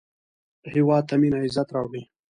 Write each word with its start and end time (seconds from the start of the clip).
هېواد 0.73 1.03
ته 1.09 1.15
مینه 1.21 1.37
عزت 1.45 1.67
راوړي 1.75 2.03